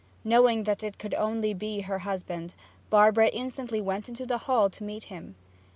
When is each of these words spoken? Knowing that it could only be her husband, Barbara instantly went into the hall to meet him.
Knowing 0.23 0.63
that 0.63 0.81
it 0.81 0.97
could 0.97 1.13
only 1.13 1.53
be 1.53 1.81
her 1.81 1.99
husband, 1.99 2.55
Barbara 2.89 3.27
instantly 3.27 3.79
went 3.81 4.09
into 4.09 4.25
the 4.25 4.39
hall 4.49 4.67
to 4.67 4.83
meet 4.83 5.03
him. 5.03 5.35